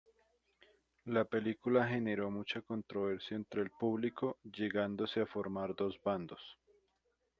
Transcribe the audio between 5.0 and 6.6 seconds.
a formar dos bandos.